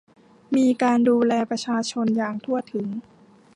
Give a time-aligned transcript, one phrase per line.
[0.55, 2.87] มีการดูแลประชาชนอย่างทั่วถึง